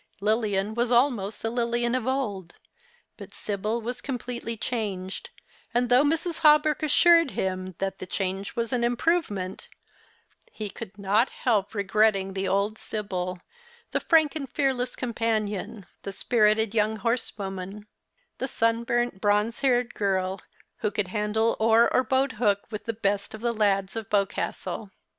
Lilian 0.19 0.73
was 0.73 0.91
almost 0.91 1.43
the 1.43 1.51
Lilian 1.51 1.93
of 1.93 2.07
old. 2.07 2.55
But 3.17 3.35
Sibyl 3.35 3.81
was 3.83 4.01
completely 4.01 4.57
changed; 4.57 5.29
and 5.75 5.89
though 5.89 6.01
Mrs. 6.01 6.39
Hawberk 6.39 6.81
assured 6.81 7.29
him 7.37 7.75
that 7.77 7.99
the 7.99 8.07
change 8.07 8.55
was 8.55 8.73
an 8.73 8.83
improvement, 8.83 9.67
he 10.51 10.71
could 10.71 10.97
not 10.97 11.29
help 11.29 11.69
The 11.69 11.83
Christmas 11.83 11.93
Hirelings. 11.93 12.17
71 12.31 12.31
regretting 12.31 12.33
the 12.33 12.47
old 12.51 12.77
Sibyl, 12.79 13.39
the 13.91 13.99
frank 13.99 14.35
and 14.35 14.49
fearless 14.49 14.95
com 14.95 15.13
panion, 15.13 15.85
the 16.01 16.11
spirited 16.11 16.73
young 16.73 16.95
horse\\oman, 16.95 17.85
the 18.39 18.47
sunburnt, 18.47 19.21
bronze 19.21 19.59
haired 19.59 19.93
girl 19.93 20.41
who 20.77 20.89
could 20.89 21.09
handle 21.09 21.55
oar 21.59 21.93
or 21.93 22.03
boat 22.03 22.31
hook 22.41 22.61
with 22.71 22.85
the 22.85 22.93
best 22.93 23.35
of 23.35 23.41
the 23.41 23.53
lads 23.53 23.95
of 23.95 24.09
Boscastle. 24.09 24.89